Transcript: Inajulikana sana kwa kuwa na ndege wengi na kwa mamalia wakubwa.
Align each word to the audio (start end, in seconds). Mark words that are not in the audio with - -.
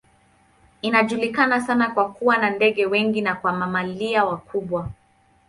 Inajulikana 0.81 1.61
sana 1.61 1.89
kwa 1.91 2.11
kuwa 2.13 2.37
na 2.37 2.49
ndege 2.49 2.85
wengi 2.85 3.21
na 3.21 3.35
kwa 3.35 3.53
mamalia 3.53 4.25
wakubwa. 4.25 4.89